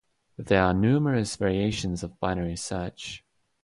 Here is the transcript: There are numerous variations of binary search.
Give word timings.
There 0.39 0.63
are 0.63 0.73
numerous 0.73 1.35
variations 1.35 2.01
of 2.01 2.19
binary 2.19 2.55
search. 2.55 3.23